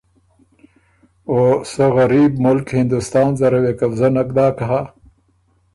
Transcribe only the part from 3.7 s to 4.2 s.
قبضۀ